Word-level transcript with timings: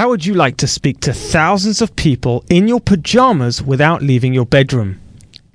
How 0.00 0.08
would 0.08 0.24
you 0.24 0.32
like 0.32 0.56
to 0.56 0.66
speak 0.66 1.00
to 1.00 1.12
thousands 1.12 1.82
of 1.82 1.94
people 1.94 2.42
in 2.48 2.66
your 2.66 2.80
pajamas 2.80 3.60
without 3.60 4.00
leaving 4.00 4.32
your 4.32 4.46
bedroom? 4.46 4.98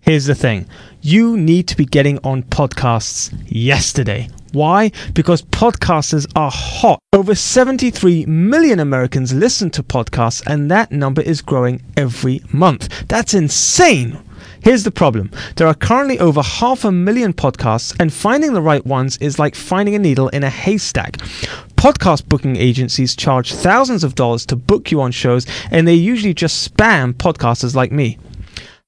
Here's 0.02 0.26
the 0.26 0.36
thing 0.36 0.68
you 1.02 1.36
need 1.36 1.68
to 1.70 1.76
be 1.76 1.84
getting 1.84 2.20
on 2.24 2.44
podcasts 2.44 3.36
yesterday. 3.48 4.30
Why? 4.52 4.92
Because 5.16 5.42
podcasters 5.42 6.32
are 6.36 6.52
hot. 6.54 7.00
Over 7.12 7.34
73 7.34 8.28
million 8.28 8.80
Americans 8.80 9.34
listen 9.34 9.72
to 9.72 9.82
podcasts, 9.82 10.46
and 10.46 10.70
that 10.70 10.92
number 10.92 11.24
is 11.24 11.42
growing 11.42 11.82
every 11.98 12.42
month. 12.54 13.08
That's 13.08 13.34
insane. 13.34 14.20
Here's 14.62 14.84
the 14.84 14.92
problem 14.92 15.32
there 15.56 15.68
are 15.68 15.74
currently 15.74 16.20
over 16.20 16.44
half 16.44 16.86
a 16.86 16.92
million 16.92 17.34
podcasts, 17.34 17.96
and 18.00 18.14
finding 18.14 18.54
the 18.54 18.62
right 18.62 18.86
ones 18.86 19.18
is 19.18 19.40
like 19.40 19.56
finding 19.56 19.96
a 19.96 20.00
needle 20.00 20.30
in 20.30 20.44
a 20.44 20.52
haystack. 20.52 21.18
Podcast 21.76 22.28
booking 22.28 22.56
agencies 22.56 23.16
charge 23.16 23.54
thousands 23.54 24.04
of 24.04 24.16
dollars 24.16 24.46
to 24.48 24.56
book 24.56 24.92
you 24.92 25.02
on 25.02 25.12
shows, 25.12 25.46
and 25.72 25.88
they 25.88 25.94
usually 25.94 26.34
just 26.34 26.74
spam 26.74 27.14
podcasters 27.14 27.76
like 27.76 27.92
me. 27.92 28.18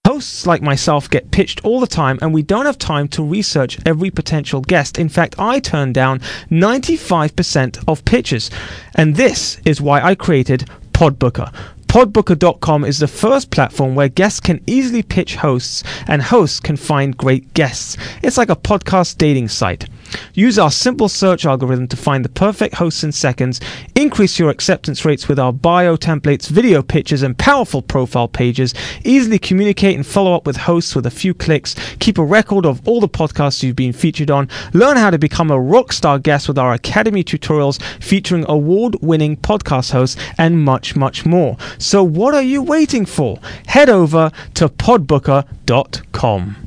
Hosts 0.05 0.47
like 0.47 0.61
myself 0.61 1.09
get 1.09 1.31
pitched 1.31 1.63
all 1.65 1.81
the 1.81 1.85
time, 1.85 2.17
and 2.21 2.33
we 2.33 2.41
don't 2.41 2.65
have 2.65 2.77
time 2.77 3.09
to 3.09 3.23
research 3.23 3.77
every 3.85 4.09
potential 4.09 4.61
guest. 4.61 4.97
In 4.97 5.09
fact, 5.09 5.35
I 5.37 5.59
turn 5.59 5.91
down 5.91 6.19
95% 6.49 7.83
of 7.89 8.05
pitches. 8.05 8.49
And 8.95 9.15
this 9.15 9.59
is 9.65 9.81
why 9.81 10.01
I 10.01 10.15
created 10.15 10.69
Podbooker. 10.93 11.53
Podbooker.com 11.87 12.85
is 12.85 12.99
the 12.99 13.07
first 13.07 13.51
platform 13.51 13.95
where 13.95 14.07
guests 14.07 14.39
can 14.39 14.61
easily 14.65 15.03
pitch 15.03 15.35
hosts 15.35 15.83
and 16.07 16.21
hosts 16.21 16.59
can 16.59 16.77
find 16.77 17.17
great 17.17 17.53
guests. 17.53 17.97
It's 18.23 18.37
like 18.37 18.49
a 18.49 18.55
podcast 18.55 19.17
dating 19.17 19.49
site. 19.49 19.87
Use 20.33 20.59
our 20.59 20.71
simple 20.71 21.09
search 21.09 21.45
algorithm 21.45 21.87
to 21.87 21.97
find 21.97 22.23
the 22.23 22.29
perfect 22.29 22.75
hosts 22.75 23.03
in 23.03 23.11
seconds, 23.11 23.59
increase 23.95 24.39
your 24.39 24.49
acceptance 24.49 25.05
rates 25.05 25.27
with 25.27 25.39
our 25.39 25.53
bio 25.53 25.95
templates, 25.95 26.47
video 26.47 26.81
pictures, 26.81 27.23
and 27.23 27.37
powerful 27.37 27.81
profile 27.81 28.27
pages, 28.27 28.73
easily 29.03 29.39
communicate 29.39 29.95
and 29.95 30.05
follow 30.05 30.33
up 30.33 30.45
with 30.45 30.57
hosts 30.57 30.95
with 30.95 31.05
a 31.05 31.11
few 31.11 31.33
clicks, 31.33 31.75
keep 31.99 32.17
a 32.17 32.23
record 32.23 32.65
of 32.65 32.85
all 32.87 32.99
the 32.99 33.09
podcasts 33.09 33.63
you've 33.63 33.75
been 33.75 33.93
featured 33.93 34.31
on, 34.31 34.47
learn 34.73 34.97
how 34.97 35.09
to 35.09 35.17
become 35.17 35.51
a 35.51 35.57
rockstar 35.57 36.21
guest 36.21 36.47
with 36.47 36.57
our 36.57 36.73
Academy 36.73 37.23
tutorials 37.23 37.81
featuring 38.01 38.45
award 38.47 38.95
winning 39.01 39.37
podcast 39.37 39.91
hosts, 39.91 40.21
and 40.37 40.63
much, 40.63 40.95
much 40.95 41.25
more. 41.25 41.57
So, 41.77 42.03
what 42.03 42.33
are 42.33 42.41
you 42.41 42.61
waiting 42.61 43.05
for? 43.05 43.39
Head 43.67 43.89
over 43.89 44.31
to 44.55 44.69
podbooker.com. 44.69 46.66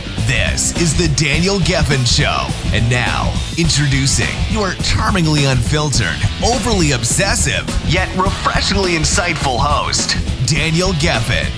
This 0.31 0.71
is 0.81 0.97
the 0.97 1.13
Daniel 1.21 1.57
Gefen 1.57 2.07
Show. 2.07 2.47
And 2.73 2.89
now, 2.89 3.33
introducing 3.57 4.33
your 4.49 4.71
charmingly 4.75 5.43
unfiltered, 5.43 6.15
overly 6.41 6.93
obsessive, 6.93 7.67
yet 7.85 8.07
refreshingly 8.15 8.91
insightful 8.93 9.57
host, 9.59 10.15
Daniel 10.47 10.93
Gefen. 10.93 11.49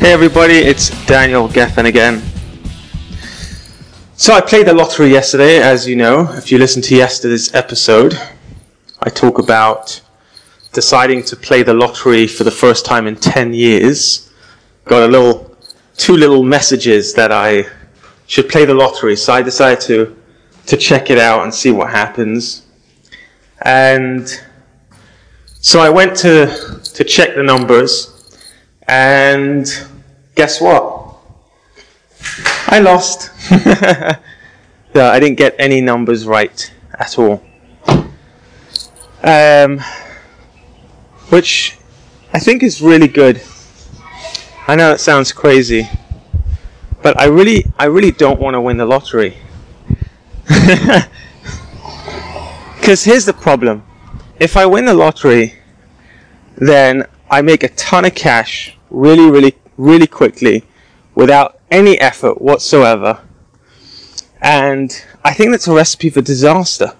Hey 0.00 0.12
everybody, 0.12 0.54
it's 0.54 0.90
Daniel 1.06 1.48
Gefen 1.48 1.84
again. 1.84 2.20
So 4.16 4.34
I 4.34 4.40
played 4.40 4.66
the 4.66 4.74
lottery 4.74 5.10
yesterday, 5.10 5.58
as 5.58 5.86
you 5.86 5.94
know. 5.94 6.32
If 6.32 6.50
you 6.50 6.58
listened 6.58 6.82
to 6.86 6.96
yesterday's 6.96 7.54
episode, 7.54 8.18
I 9.02 9.08
talk 9.08 9.38
about 9.38 10.00
deciding 10.72 11.22
to 11.26 11.36
play 11.36 11.62
the 11.62 11.74
lottery 11.74 12.26
for 12.26 12.42
the 12.42 12.50
first 12.50 12.84
time 12.84 13.06
in 13.06 13.14
10 13.14 13.54
years. 13.54 14.32
Got 14.84 15.08
a 15.08 15.12
little 15.12 15.47
two 15.98 16.16
little 16.16 16.42
messages 16.42 17.12
that 17.14 17.30
I 17.30 17.66
should 18.26 18.48
play 18.48 18.64
the 18.64 18.72
lottery. 18.72 19.16
So 19.16 19.34
I 19.34 19.42
decided 19.42 19.80
to 19.82 20.16
to 20.66 20.76
check 20.76 21.10
it 21.10 21.18
out 21.18 21.42
and 21.42 21.52
see 21.52 21.70
what 21.70 21.90
happens. 21.90 22.66
And 23.62 24.28
so 25.60 25.80
I 25.80 25.90
went 25.90 26.16
to 26.18 26.80
to 26.94 27.04
check 27.04 27.34
the 27.34 27.42
numbers, 27.42 28.38
and 28.86 29.66
guess 30.34 30.60
what? 30.60 31.16
I 32.68 32.80
lost. 32.80 33.30
yeah, 33.50 34.16
I 34.94 35.20
didn't 35.20 35.36
get 35.36 35.54
any 35.58 35.80
numbers 35.80 36.26
right 36.26 36.72
at 36.98 37.18
all. 37.18 37.42
Um, 39.22 39.80
which 41.30 41.76
I 42.32 42.38
think 42.38 42.62
is 42.62 42.80
really 42.80 43.08
good 43.08 43.42
I 44.70 44.76
know 44.76 44.92
it 44.92 45.00
sounds 45.00 45.32
crazy, 45.32 45.88
but 47.00 47.18
I 47.18 47.24
really, 47.24 47.64
I 47.78 47.86
really 47.86 48.10
don't 48.10 48.38
want 48.38 48.52
to 48.52 48.60
win 48.60 48.76
the 48.76 48.84
lottery. 48.84 49.34
Because 52.76 53.04
here's 53.04 53.24
the 53.24 53.32
problem: 53.32 53.82
if 54.38 54.58
I 54.58 54.66
win 54.66 54.84
the 54.84 54.92
lottery, 54.92 55.54
then 56.56 57.06
I 57.30 57.40
make 57.40 57.62
a 57.62 57.68
ton 57.68 58.04
of 58.04 58.14
cash 58.14 58.76
really, 58.90 59.30
really, 59.30 59.54
really 59.78 60.06
quickly, 60.06 60.64
without 61.14 61.58
any 61.70 61.98
effort 61.98 62.40
whatsoever, 62.40 63.20
and 64.42 65.02
I 65.24 65.32
think 65.32 65.50
that's 65.50 65.68
a 65.68 65.72
recipe 65.72 66.10
for 66.10 66.20
disaster. 66.20 66.92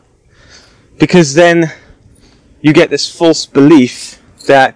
Because 0.98 1.34
then 1.34 1.72
you 2.62 2.72
get 2.72 2.88
this 2.88 3.10
false 3.14 3.44
belief 3.44 4.22
that 4.46 4.74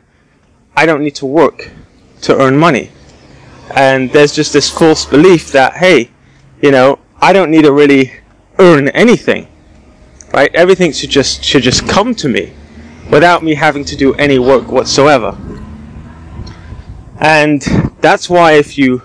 I 0.77 0.85
don't 0.85 1.03
need 1.03 1.15
to 1.17 1.27
work 1.27 1.71
to 2.23 2.37
earn 2.37 2.57
money. 2.57 2.91
And 3.75 4.11
there's 4.11 4.35
just 4.35 4.53
this 4.53 4.71
false 4.71 5.05
belief 5.05 5.53
that, 5.53 5.75
hey, 5.75 6.11
you 6.61 6.71
know, 6.71 6.99
I 7.21 7.33
don't 7.33 7.51
need 7.51 7.63
to 7.63 7.73
really 7.73 8.13
earn 8.59 8.89
anything. 8.89 9.49
Right? 10.33 10.55
Everything 10.55 10.93
should 10.93 11.11
just 11.11 11.45
should 11.45 11.63
just 11.63 11.87
come 11.87 12.15
to 12.17 12.29
me 12.29 12.53
without 13.11 13.43
me 13.43 13.55
having 13.55 13.85
to 13.85 13.97
do 13.97 14.15
any 14.15 14.39
work 14.39 14.69
whatsoever. 14.69 15.37
And 17.19 17.63
that's 18.01 18.31
why 18.31 18.53
if 18.53 18.79
you 18.79 19.03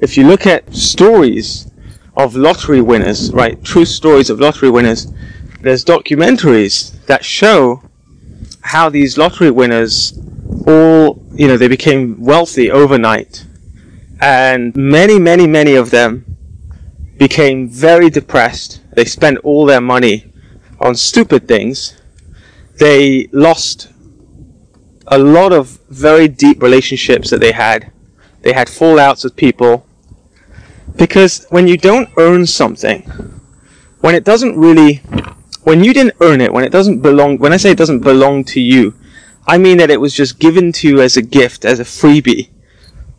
if 0.00 0.16
you 0.16 0.26
look 0.26 0.46
at 0.46 0.74
stories 0.74 1.70
of 2.16 2.34
lottery 2.34 2.80
winners, 2.80 3.32
right, 3.32 3.62
true 3.62 3.84
stories 3.84 4.30
of 4.30 4.40
lottery 4.40 4.70
winners, 4.70 5.12
there's 5.60 5.84
documentaries 5.84 7.04
that 7.06 7.24
show 7.24 7.82
how 8.62 8.88
these 8.88 9.18
lottery 9.18 9.50
winners 9.50 10.18
all, 10.66 11.17
you 11.38 11.46
know, 11.46 11.56
they 11.56 11.68
became 11.68 12.20
wealthy 12.20 12.68
overnight. 12.68 13.46
And 14.20 14.74
many, 14.74 15.20
many, 15.20 15.46
many 15.46 15.76
of 15.76 15.90
them 15.90 16.36
became 17.16 17.68
very 17.68 18.10
depressed. 18.10 18.80
They 18.96 19.04
spent 19.04 19.38
all 19.38 19.64
their 19.64 19.80
money 19.80 20.32
on 20.80 20.96
stupid 20.96 21.46
things. 21.46 21.96
They 22.78 23.28
lost 23.30 23.88
a 25.06 25.16
lot 25.16 25.52
of 25.52 25.78
very 25.88 26.26
deep 26.26 26.60
relationships 26.60 27.30
that 27.30 27.40
they 27.40 27.52
had. 27.52 27.92
They 28.42 28.52
had 28.52 28.66
fallouts 28.66 29.22
with 29.22 29.36
people. 29.36 29.86
Because 30.96 31.46
when 31.50 31.68
you 31.68 31.76
don't 31.76 32.08
earn 32.16 32.46
something, 32.46 33.02
when 34.00 34.16
it 34.16 34.24
doesn't 34.24 34.58
really, 34.58 34.96
when 35.62 35.84
you 35.84 35.94
didn't 35.94 36.16
earn 36.20 36.40
it, 36.40 36.52
when 36.52 36.64
it 36.64 36.72
doesn't 36.72 37.00
belong, 37.00 37.38
when 37.38 37.52
I 37.52 37.58
say 37.58 37.70
it 37.70 37.78
doesn't 37.78 38.00
belong 38.00 38.42
to 38.46 38.60
you, 38.60 38.97
I 39.48 39.56
mean 39.56 39.78
that 39.78 39.90
it 39.90 39.98
was 39.98 40.12
just 40.12 40.38
given 40.38 40.72
to 40.72 40.88
you 40.88 41.00
as 41.00 41.16
a 41.16 41.22
gift, 41.22 41.64
as 41.64 41.80
a 41.80 41.84
freebie, 41.84 42.50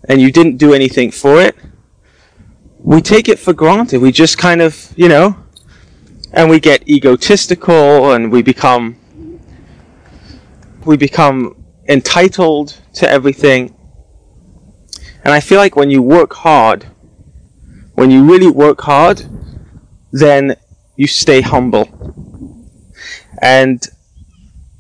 and 0.08 0.22
you 0.22 0.32
didn't 0.32 0.58
do 0.58 0.76
anything 0.76 1.10
for 1.10 1.42
it. 1.42 1.56
We 2.78 3.02
take 3.02 3.28
it 3.28 3.40
for 3.40 3.52
granted. 3.52 4.00
We 4.00 4.12
just 4.12 4.38
kind 4.38 4.62
of, 4.62 4.94
you 4.96 5.10
know, 5.10 5.36
and 6.32 6.48
we 6.48 6.60
get 6.60 6.88
egotistical 6.88 8.14
and 8.14 8.32
we 8.32 8.44
become 8.44 8.96
we 10.86 10.98
become 10.98 11.66
entitled 11.88 12.80
to 12.94 13.10
everything. 13.10 13.76
And 15.24 15.34
I 15.34 15.40
feel 15.40 15.58
like 15.58 15.76
when 15.76 15.90
you 15.90 16.04
work 16.04 16.34
hard, 16.34 16.86
when 17.96 18.12
you 18.12 18.24
really 18.24 18.50
work 18.52 18.82
hard, 18.82 19.26
then 20.12 20.56
you 20.96 21.08
stay 21.08 21.42
humble. 21.42 21.90
And 23.42 23.86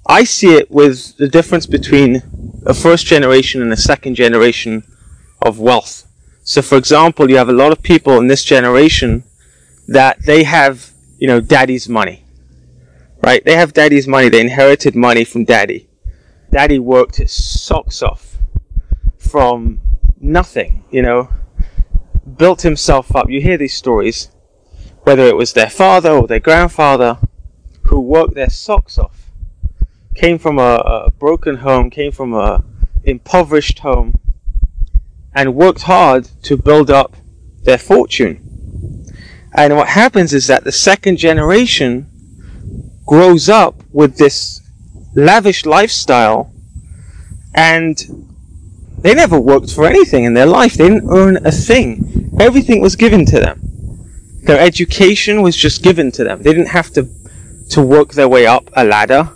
I 0.09 0.23
see 0.23 0.55
it 0.55 0.71
with 0.71 1.15
the 1.17 1.27
difference 1.27 1.67
between 1.67 2.23
a 2.65 2.73
first 2.73 3.05
generation 3.05 3.61
and 3.61 3.71
a 3.71 3.77
second 3.77 4.15
generation 4.15 4.83
of 5.41 5.59
wealth. 5.59 6.07
So, 6.43 6.61
for 6.61 6.77
example, 6.77 7.29
you 7.29 7.37
have 7.37 7.47
a 7.47 7.53
lot 7.53 7.71
of 7.71 7.83
people 7.83 8.17
in 8.17 8.27
this 8.27 8.43
generation 8.43 9.23
that 9.87 10.21
they 10.25 10.43
have, 10.43 10.91
you 11.19 11.27
know, 11.27 11.39
daddy's 11.39 11.87
money, 11.87 12.25
right? 13.23 13.45
They 13.45 13.55
have 13.55 13.73
daddy's 13.73 14.07
money. 14.07 14.29
They 14.29 14.41
inherited 14.41 14.95
money 14.95 15.23
from 15.23 15.45
daddy. 15.45 15.87
Daddy 16.51 16.79
worked 16.79 17.17
his 17.17 17.31
socks 17.31 18.01
off 18.01 18.37
from 19.17 19.79
nothing, 20.19 20.83
you 20.89 21.03
know, 21.03 21.29
built 22.37 22.63
himself 22.63 23.15
up. 23.15 23.29
You 23.29 23.41
hear 23.41 23.57
these 23.57 23.75
stories 23.75 24.31
whether 25.03 25.25
it 25.25 25.35
was 25.35 25.53
their 25.53 25.69
father 25.69 26.11
or 26.11 26.27
their 26.27 26.39
grandfather, 26.39 27.17
who 27.85 27.99
worked 27.99 28.35
their 28.35 28.49
socks 28.49 28.99
off, 28.99 29.18
came 30.15 30.37
from 30.37 30.59
a, 30.59 30.75
a 31.07 31.11
broken 31.11 31.57
home, 31.57 31.89
came 31.89 32.11
from 32.11 32.33
a 32.33 32.63
impoverished 33.03 33.79
home, 33.79 34.19
and 35.33 35.55
worked 35.55 35.83
hard 35.83 36.25
to 36.43 36.57
build 36.57 36.89
up 36.89 37.15
their 37.63 37.77
fortune. 37.77 38.45
And 39.55 39.75
what 39.75 39.89
happens 39.89 40.33
is 40.33 40.47
that 40.47 40.63
the 40.63 40.71
second 40.71 41.17
generation 41.17 42.09
grows 43.05 43.49
up 43.49 43.83
with 43.91 44.17
this 44.17 44.61
lavish 45.15 45.65
lifestyle 45.65 46.53
and 47.55 47.97
they 48.99 49.13
never 49.13 49.39
worked 49.39 49.71
for 49.71 49.85
anything 49.85 50.23
in 50.25 50.33
their 50.33 50.45
life. 50.45 50.73
They 50.75 50.89
didn't 50.89 51.09
earn 51.09 51.45
a 51.45 51.51
thing. 51.51 52.29
Everything 52.39 52.81
was 52.81 52.95
given 52.95 53.25
to 53.27 53.39
them. 53.39 53.61
Their 54.43 54.59
education 54.59 55.41
was 55.41 55.55
just 55.55 55.83
given 55.83 56.11
to 56.13 56.23
them. 56.23 56.43
They 56.43 56.51
didn't 56.51 56.67
have 56.67 56.91
to 56.91 57.07
to 57.71 57.81
work 57.83 58.13
their 58.13 58.27
way 58.27 58.47
up 58.47 58.69
a 58.75 58.83
ladder. 58.83 59.29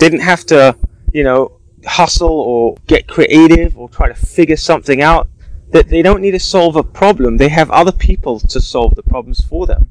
Didn't 0.00 0.20
have 0.20 0.44
to, 0.46 0.76
you 1.12 1.22
know, 1.22 1.60
hustle 1.86 2.28
or 2.28 2.76
get 2.86 3.06
creative 3.06 3.78
or 3.78 3.88
try 3.88 4.08
to 4.08 4.14
figure 4.14 4.56
something 4.56 5.00
out. 5.02 5.28
That 5.72 5.88
they 5.88 6.02
don't 6.02 6.20
need 6.20 6.32
to 6.32 6.40
solve 6.40 6.74
a 6.74 6.82
problem. 6.82 7.36
They 7.36 7.50
have 7.50 7.70
other 7.70 7.92
people 7.92 8.40
to 8.40 8.60
solve 8.60 8.96
the 8.96 9.04
problems 9.04 9.44
for 9.44 9.66
them. 9.66 9.88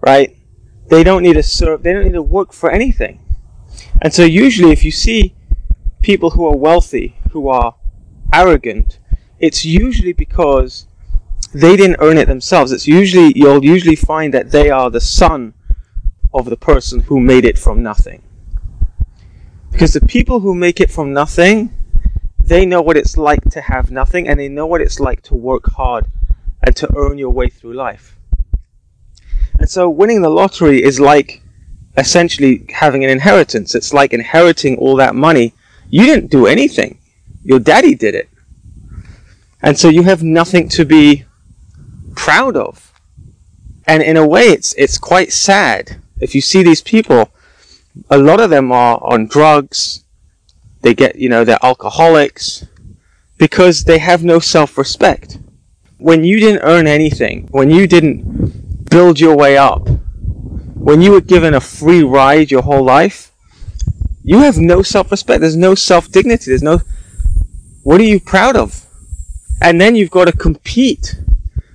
Right? 0.00 0.36
They 0.88 1.02
don't 1.02 1.22
need 1.22 1.32
to 1.32 1.42
serve. 1.42 1.82
They 1.82 1.92
don't 1.92 2.04
need 2.04 2.12
to 2.12 2.22
work 2.22 2.52
for 2.52 2.70
anything. 2.70 3.18
And 4.00 4.14
so 4.14 4.22
usually, 4.22 4.70
if 4.70 4.84
you 4.84 4.92
see 4.92 5.34
people 6.02 6.30
who 6.30 6.46
are 6.46 6.56
wealthy, 6.56 7.16
who 7.32 7.48
are 7.48 7.74
arrogant, 8.32 8.98
it's 9.40 9.64
usually 9.64 10.12
because 10.12 10.86
they 11.52 11.76
didn't 11.76 11.96
earn 12.00 12.18
it 12.18 12.26
themselves. 12.28 12.72
It's 12.72 12.86
usually 12.86 13.32
you'll 13.34 13.64
usually 13.64 13.96
find 13.96 14.34
that 14.34 14.50
they 14.50 14.70
are 14.70 14.90
the 14.90 15.00
son 15.00 15.54
of 16.32 16.46
the 16.46 16.56
person 16.56 17.00
who 17.00 17.18
made 17.20 17.44
it 17.44 17.58
from 17.58 17.82
nothing. 17.82 18.22
Because 19.74 19.92
the 19.92 20.06
people 20.06 20.38
who 20.38 20.54
make 20.54 20.80
it 20.80 20.88
from 20.88 21.12
nothing, 21.12 21.72
they 22.38 22.64
know 22.64 22.80
what 22.80 22.96
it's 22.96 23.16
like 23.16 23.42
to 23.50 23.60
have 23.60 23.90
nothing 23.90 24.28
and 24.28 24.38
they 24.38 24.48
know 24.48 24.66
what 24.66 24.80
it's 24.80 25.00
like 25.00 25.20
to 25.22 25.34
work 25.34 25.64
hard 25.72 26.06
and 26.62 26.76
to 26.76 26.88
earn 26.96 27.18
your 27.18 27.30
way 27.30 27.48
through 27.48 27.74
life. 27.74 28.16
And 29.58 29.68
so 29.68 29.90
winning 29.90 30.22
the 30.22 30.30
lottery 30.30 30.80
is 30.80 31.00
like 31.00 31.42
essentially 31.96 32.66
having 32.72 33.02
an 33.02 33.10
inheritance. 33.10 33.74
It's 33.74 33.92
like 33.92 34.12
inheriting 34.12 34.78
all 34.78 34.94
that 34.94 35.16
money. 35.16 35.54
You 35.90 36.06
didn't 36.06 36.30
do 36.30 36.46
anything. 36.46 36.98
Your 37.42 37.58
daddy 37.58 37.96
did 37.96 38.14
it. 38.14 38.28
And 39.60 39.76
so 39.76 39.88
you 39.88 40.04
have 40.04 40.22
nothing 40.22 40.68
to 40.68 40.84
be 40.84 41.24
proud 42.14 42.56
of. 42.56 42.92
And 43.88 44.04
in 44.04 44.16
a 44.16 44.26
way 44.26 44.44
it's 44.44 44.72
it's 44.74 44.98
quite 44.98 45.32
sad. 45.32 46.00
If 46.20 46.32
you 46.32 46.40
see 46.40 46.62
these 46.62 46.80
people, 46.80 47.33
a 48.10 48.18
lot 48.18 48.40
of 48.40 48.50
them 48.50 48.72
are 48.72 48.98
on 49.02 49.26
drugs. 49.26 50.04
They 50.82 50.94
get, 50.94 51.16
you 51.16 51.28
know, 51.28 51.44
they're 51.44 51.58
alcoholics 51.62 52.66
because 53.38 53.84
they 53.84 53.98
have 53.98 54.22
no 54.22 54.38
self-respect. 54.38 55.38
When 55.98 56.24
you 56.24 56.38
didn't 56.40 56.62
earn 56.62 56.86
anything, 56.86 57.48
when 57.50 57.70
you 57.70 57.86
didn't 57.86 58.90
build 58.90 59.18
your 59.18 59.36
way 59.36 59.56
up, 59.56 59.88
when 60.74 61.00
you 61.00 61.12
were 61.12 61.20
given 61.20 61.54
a 61.54 61.60
free 61.60 62.02
ride 62.02 62.50
your 62.50 62.62
whole 62.62 62.84
life, 62.84 63.32
you 64.22 64.38
have 64.38 64.58
no 64.58 64.82
self-respect. 64.82 65.40
There's 65.40 65.56
no 65.56 65.74
self-dignity. 65.74 66.50
There's 66.50 66.62
no, 66.62 66.80
what 67.82 68.00
are 68.00 68.04
you 68.04 68.20
proud 68.20 68.56
of? 68.56 68.86
And 69.62 69.80
then 69.80 69.94
you've 69.94 70.10
got 70.10 70.26
to 70.26 70.32
compete 70.32 71.16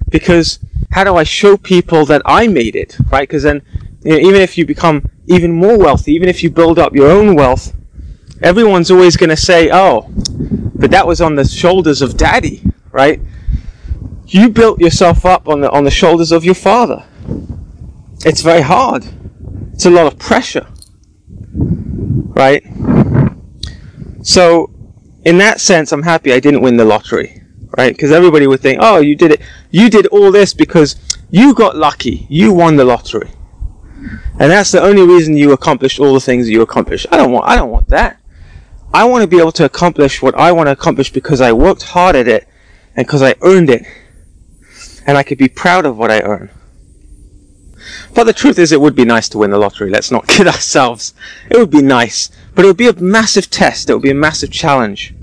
because 0.10 0.60
how 0.92 1.04
do 1.04 1.16
I 1.16 1.24
show 1.24 1.58
people 1.58 2.06
that 2.06 2.22
I 2.26 2.48
made 2.48 2.76
it, 2.76 2.98
right? 3.12 3.28
Because 3.28 3.44
then, 3.44 3.62
you 4.04 4.12
know, 4.12 4.18
even 4.18 4.42
if 4.42 4.58
you 4.58 4.66
become 4.66 5.10
even 5.30 5.52
more 5.52 5.78
wealthy, 5.78 6.14
even 6.14 6.28
if 6.28 6.44
you 6.44 6.50
build 6.50 6.80
up 6.80 6.96
your 6.96 7.10
own 7.10 7.36
wealth, 7.36 7.74
everyone's 8.42 8.92
always 8.92 9.16
going 9.16 9.30
to 9.30 9.38
say, 9.38 9.70
oh, 9.72 10.10
but 10.76 10.92
that 10.92 11.06
was 11.06 11.22
on 11.22 11.36
the 11.36 11.46
shoulders 11.46 12.02
of 12.02 12.18
daddy, 12.18 12.64
right? 12.92 13.22
You 14.28 14.50
built 14.50 14.80
yourself 14.80 15.26
up 15.26 15.48
on 15.48 15.62
the, 15.62 15.72
on 15.72 15.84
the 15.84 15.92
shoulders 15.92 16.32
of 16.32 16.44
your 16.44 16.56
father. 16.56 17.06
It's 18.26 18.42
very 18.42 18.62
hard. 18.62 19.06
It's 19.74 19.86
a 19.86 19.90
lot 19.90 20.08
of 20.08 20.20
pressure, 20.20 20.68
right? 21.54 22.64
So, 24.22 24.72
in 25.26 25.38
that 25.38 25.62
sense, 25.62 25.92
I'm 25.92 26.04
happy 26.04 26.34
I 26.34 26.40
didn't 26.40 26.62
win 26.62 26.78
the 26.78 26.86
lottery 26.86 27.40
right? 27.78 27.94
Because 27.94 28.12
everybody 28.12 28.48
would 28.48 28.60
think, 28.60 28.80
oh, 28.82 29.00
you 29.00 29.16
did 29.16 29.32
it, 29.32 29.42
you 29.72 29.90
did 29.90 30.08
all 30.08 30.32
this 30.32 30.54
because 30.54 30.96
you 31.30 31.54
got 31.54 31.76
lucky, 31.76 32.28
you 32.30 32.54
won 32.54 32.76
the 32.76 32.86
lottery, 32.86 33.30
and 34.40 34.52
that's 34.52 34.72
the 34.72 34.82
only 34.82 35.06
reason 35.06 35.36
you 35.36 35.52
accomplished 35.52 36.00
all 36.00 36.14
the 36.14 36.20
things 36.20 36.50
you 36.50 36.62
accomplished. 36.62 37.08
I 37.12 37.18
don't 37.18 37.32
want, 37.32 37.46
I 37.46 37.56
don't 37.56 37.70
want 37.70 37.90
that. 37.90 38.20
I 38.94 39.04
want 39.06 39.22
to 39.22 39.28
be 39.28 39.40
able 39.40 39.52
to 39.54 39.66
accomplish 39.66 40.22
what 40.22 40.36
I 40.36 40.52
want 40.52 40.68
to 40.68 40.72
accomplish 40.72 41.12
because 41.12 41.42
I 41.42 41.52
worked 41.52 41.84
hard 41.84 42.16
at 42.16 42.28
it 42.28 42.48
and 42.96 43.06
because 43.06 43.22
I 43.22 43.36
earned 43.42 43.70
it, 43.70 43.86
and 45.06 45.18
I 45.18 45.24
could 45.24 45.38
be 45.38 45.48
proud 45.48 45.86
of 45.86 45.98
what 45.98 46.12
I 46.12 46.22
earn. 46.22 46.50
But 48.14 48.26
the 48.26 48.34
truth 48.34 48.60
is, 48.60 48.72
it 48.72 48.82
would 48.82 48.96
be 48.96 49.06
nice 49.06 49.30
to 49.30 49.38
win 49.38 49.52
the 49.52 49.58
lottery. 49.58 49.90
Let's 49.90 50.12
not 50.12 50.28
kid 50.28 50.48
ourselves. 50.48 51.14
It 51.50 51.58
would 51.58 51.72
be 51.72 51.82
nice, 51.82 52.30
but 52.56 52.66
it 52.66 52.68
would 52.68 52.78
be 52.78 52.88
a 52.88 52.94
massive 52.94 53.50
test. 53.50 53.90
It 53.90 53.94
would 53.94 54.04
be 54.04 54.12
a 54.12 54.16
massive 54.16 54.52
challenge. 54.52 55.14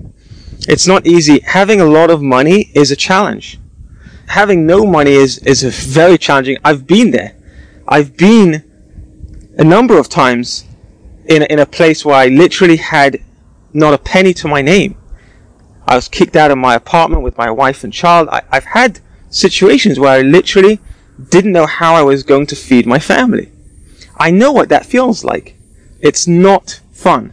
It's 0.69 0.87
not 0.87 1.06
easy. 1.06 1.40
Having 1.40 1.81
a 1.81 1.84
lot 1.84 2.11
of 2.11 2.22
money 2.22 2.70
is 2.75 2.90
a 2.90 2.96
challenge. 2.96 3.61
Having 4.29 4.67
no 4.67 4.84
money 4.84 5.12
is, 5.12 5.38
is 5.38 5.62
very 5.62 6.19
challenging. 6.19 6.56
I've 6.64 6.87
been 6.87 7.11
there. 7.11 7.37
I've 7.87 8.17
been 8.17 8.65
a 9.56 9.64
number 9.64 9.99
of 9.99 10.08
times 10.08 10.64
in, 11.26 11.43
in 11.43 11.58
a 11.58 11.67
place 11.67 12.05
where 12.05 12.17
I 12.17 12.26
literally 12.26 12.76
had 12.76 13.23
not 13.73 13.94
a 13.94 13.99
penny 13.99 14.32
to 14.35 14.49
my 14.49 14.62
name. 14.62 14.97
I 15.87 15.97
was 15.97 16.08
kicked 16.08 16.37
out 16.37 16.50
of 16.50 16.58
my 16.58 16.75
apartment 16.75 17.23
with 17.23 17.38
my 17.38 17.50
wife 17.50 17.85
and 17.85 17.93
child. 17.93 18.29
I, 18.31 18.43
I've 18.50 18.64
had 18.64 19.00
situations 19.31 19.99
where 19.99 20.11
I 20.11 20.23
literally 20.23 20.81
didn't 21.31 21.53
know 21.53 21.67
how 21.67 21.94
I 21.94 22.03
was 22.03 22.23
going 22.23 22.47
to 22.49 22.56
feed 22.56 22.87
my 22.87 22.99
family. 22.99 23.50
I 24.17 24.31
know 24.31 24.53
what 24.53 24.69
that 24.69 24.87
feels 24.87 25.25
like. 25.25 25.56
It's 26.00 26.26
not 26.26 26.81
fun. 26.93 27.32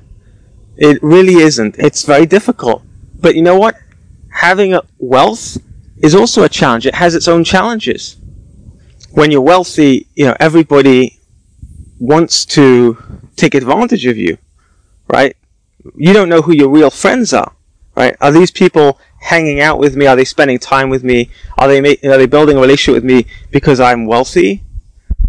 It 0.78 1.02
really 1.04 1.36
isn't. 1.36 1.78
It's 1.78 2.06
very 2.06 2.26
difficult. 2.26 2.84
But 3.20 3.36
you 3.36 3.42
know 3.42 3.58
what? 3.58 3.76
Having 4.30 4.80
wealth 4.98 5.58
is 5.98 6.16
also 6.16 6.44
a 6.44 6.50
challenge. 6.50 6.86
It 6.86 6.96
has 6.96 7.16
its 7.16 7.28
own 7.28 7.44
challenges. 7.44 8.18
When 9.12 9.32
you're 9.32 9.42
wealthy, 9.42 10.08
you 10.16 10.26
know, 10.26 10.36
everybody 10.40 11.20
wants 12.04 12.44
to 12.44 12.98
take 13.38 13.56
advantage 13.56 14.06
of 14.06 14.18
you, 14.18 14.38
right? 15.08 15.38
You 15.96 16.12
don't 16.12 16.28
know 16.28 16.42
who 16.42 16.54
your 16.54 16.68
real 16.68 16.90
friends 16.90 17.32
are, 17.34 17.54
right? 17.96 18.16
Are 18.20 18.32
these 18.32 18.52
people 18.52 19.00
hanging 19.22 19.62
out 19.62 19.80
with 19.80 19.96
me? 19.96 20.06
Are 20.06 20.18
they 20.18 20.26
spending 20.26 20.60
time 20.60 20.90
with 20.90 21.02
me? 21.02 21.30
Are 21.58 21.70
they 21.70 21.80
ma- 21.80 22.12
are 22.12 22.18
they 22.18 22.26
building 22.26 22.58
a 22.58 22.62
relationship 22.62 23.02
with 23.02 23.06
me 23.06 23.26
because 23.52 23.80
I'm 23.80 24.06
wealthy, 24.06 24.64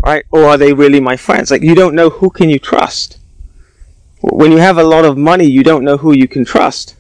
right? 0.04 0.25
Or 0.33 0.47
are 0.47 0.57
they 0.57 0.73
really 0.73 0.99
my 0.99 1.16
friends? 1.16 1.52
Like 1.52 1.62
you 1.62 1.76
don't 1.76 1.95
know 1.95 2.11
who 2.11 2.28
can 2.28 2.50
you 2.50 2.59
trust. 2.59 3.19
When 4.21 4.50
you 4.50 4.59
have 4.59 4.78
a 4.78 4.83
lot 4.83 5.04
of 5.04 5.16
money, 5.16 5.45
you 5.45 5.62
don't 5.62 5.85
know 5.85 5.99
who 5.99 6.12
you 6.12 6.26
can 6.26 6.45
trust. 6.45 6.97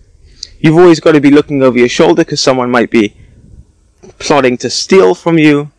You've 0.60 0.78
always 0.78 1.00
got 1.00 1.12
to 1.12 1.20
be 1.20 1.32
looking 1.32 1.64
over 1.64 1.78
your 1.78 1.88
shoulder 1.88 2.24
because 2.24 2.40
someone 2.40 2.70
might 2.70 2.90
be 2.92 3.16
plotting 4.20 4.56
to 4.58 4.70
steal 4.70 5.16
from 5.16 5.36
you. 5.36 5.72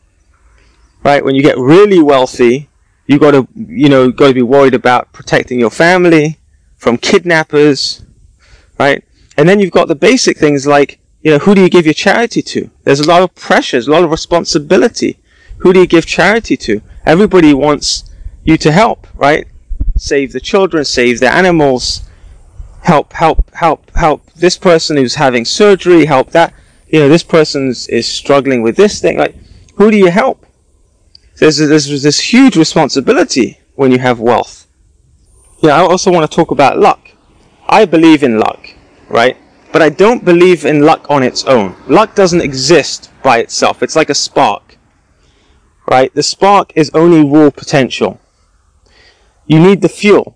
Right? 1.02 1.24
When 1.24 1.36
you 1.36 1.44
get 1.44 1.58
really 1.58 2.02
wealthy, 2.02 2.68
you 3.08 3.20
got 3.20 3.32
to, 3.32 3.48
you 3.56 3.90
know, 3.90 4.12
got 4.12 4.30
to 4.30 4.34
be 4.34 4.42
worried 4.42 4.74
about 4.74 5.12
protecting 5.14 5.60
your 5.60 5.70
family 5.70 6.40
from 6.78 6.98
kidnappers. 6.98 8.04
Right? 8.80 9.04
And 9.38 9.48
then 9.48 9.60
you've 9.60 9.72
got 9.72 9.88
the 9.88 9.96
basic 9.96 10.38
things 10.38 10.66
like, 10.66 11.00
you 11.22 11.32
know, 11.32 11.40
who 11.40 11.56
do 11.56 11.62
you 11.62 11.70
give 11.70 11.86
your 11.86 11.94
charity 11.94 12.42
to? 12.42 12.70
There's 12.84 13.00
a 13.00 13.08
lot 13.08 13.22
of 13.22 13.34
pressures, 13.36 13.88
a 13.88 13.92
lot 13.92 14.04
of 14.04 14.12
responsibility. 14.12 15.20
Who 15.58 15.74
do 15.74 15.80
you 15.80 15.88
give 15.88 16.06
charity 16.06 16.58
to? 16.58 16.82
Everybody 17.06 17.54
wants 17.54 18.10
you 18.44 18.58
to 18.58 18.72
help, 18.72 19.08
right? 19.16 19.48
Save 19.98 20.34
the 20.34 20.40
children, 20.40 20.86
save 20.86 21.20
the 21.20 21.32
animals, 21.32 22.08
help, 22.84 23.14
help, 23.14 23.54
help, 23.56 23.90
help 23.96 24.32
this 24.34 24.58
person 24.58 24.98
who's 24.98 25.16
having 25.16 25.46
surgery, 25.46 26.06
help 26.06 26.32
that. 26.32 26.54
You 26.88 27.00
know, 27.00 27.10
this 27.10 27.24
person 27.24 27.70
is 27.70 28.08
struggling 28.08 28.62
with 28.62 28.76
this 28.76 29.02
thing. 29.02 29.18
Like, 29.18 29.36
who 29.76 29.90
do 29.90 29.98
you 29.98 30.12
help? 30.12 30.46
There's, 31.38 31.58
there's 31.58 32.04
this 32.04 32.20
huge 32.20 32.56
responsibility 32.56 33.60
when 33.76 33.92
you 33.92 34.00
have 34.00 34.20
wealth. 34.20 34.68
Yeah, 35.62 35.76
I 35.76 35.82
also 35.82 36.12
want 36.12 36.30
to 36.30 36.36
talk 36.36 36.52
about 36.52 36.78
luck. 36.78 37.10
I 37.68 37.86
believe 37.86 38.24
in 38.24 38.40
luck, 38.40 38.70
right? 39.10 39.38
But 39.72 39.82
I 39.82 39.90
don't 39.90 40.24
believe 40.24 40.66
in 40.66 40.82
luck 40.82 41.08
on 41.10 41.24
its 41.24 41.44
own. 41.46 41.76
Luck 41.88 42.16
doesn't 42.16 42.42
exist 42.42 43.12
by 43.24 43.40
itself. 43.40 43.84
It's 43.84 43.96
like 43.96 44.10
a 44.10 44.16
spark, 44.16 44.78
right? 45.90 46.14
The 46.14 46.24
spark 46.24 46.72
is 46.76 46.92
only 46.94 47.28
raw 47.28 47.50
potential. 47.50 48.22
You 49.46 49.60
need 49.60 49.82
the 49.82 49.90
fuel 49.90 50.36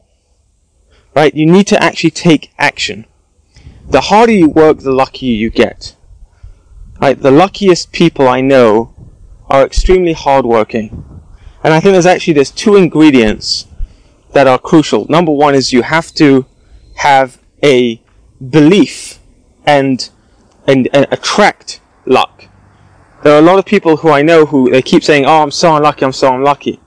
right? 1.16 1.36
You 1.36 1.46
need 1.46 1.68
to 1.68 1.84
actually 1.84 2.12
take 2.12 2.52
action. 2.58 3.06
The 3.90 4.02
harder 4.02 4.34
you 4.34 4.50
work, 4.50 4.80
the 4.80 4.92
luckier 4.92 5.36
you 5.36 5.50
get. 5.50 5.96
Right? 7.02 7.20
The 7.20 7.32
luckiest 7.32 7.92
people 7.92 8.28
I 8.28 8.42
know 8.42 8.94
are 9.50 9.66
extremely 9.66 10.14
hardworking. 10.14 11.06
And 11.64 11.74
I 11.74 11.80
think 11.80 11.94
there's 11.94 12.06
actually 12.06 12.34
there's 12.34 12.52
two 12.52 12.76
ingredients 12.76 13.68
that 14.34 14.48
are 14.48 14.60
crucial. 14.60 15.06
Number 15.10 15.32
one 15.32 15.56
is 15.56 15.74
you 15.74 15.82
have 15.82 16.14
to 16.16 16.46
have 16.96 17.40
a 17.64 18.02
belief 18.50 19.20
and 19.66 20.10
and, 20.68 20.88
and 20.94 21.08
attract 21.12 21.82
luck. 22.06 22.46
There 23.24 23.34
are 23.34 23.40
a 23.40 23.42
lot 23.42 23.60
of 23.60 23.66
people 23.66 23.98
who 23.98 24.10
I 24.10 24.22
know 24.22 24.46
who 24.46 24.70
they 24.70 24.82
keep 24.82 25.04
saying, 25.04 25.26
"Oh, 25.26 25.42
I'm 25.42 25.52
so 25.52 25.76
unlucky, 25.76 26.06
I'm 26.06 26.14
so 26.14 26.34
unlucky," 26.34 26.80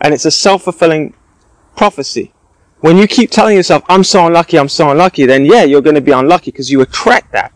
and 0.00 0.14
it's 0.14 0.24
a 0.24 0.30
self-fulfilling 0.30 1.14
prophecy. 1.76 2.32
When 2.80 2.96
you 2.96 3.06
keep 3.06 3.30
telling 3.30 3.56
yourself, 3.56 3.84
"I'm 3.88 4.02
so 4.02 4.26
unlucky, 4.26 4.58
I'm 4.58 4.68
so 4.68 4.90
unlucky," 4.90 5.26
then 5.26 5.44
yeah, 5.44 5.64
you're 5.64 5.82
going 5.82 5.94
to 5.94 6.00
be 6.00 6.12
unlucky 6.12 6.50
because 6.50 6.70
you 6.70 6.80
attract 6.80 7.32
that. 7.32 7.52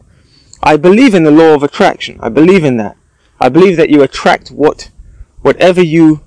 I 0.62 0.76
believe 0.76 1.14
in 1.14 1.24
the 1.24 1.30
law 1.30 1.54
of 1.54 1.62
attraction. 1.62 2.18
I 2.20 2.28
believe 2.28 2.64
in 2.64 2.76
that. 2.76 2.96
I 3.40 3.49
believe 3.49 3.76
that 3.78 3.90
you 3.90 4.02
attract 4.02 4.50
what, 4.50 4.90
whatever 5.40 5.82
you 5.82 6.20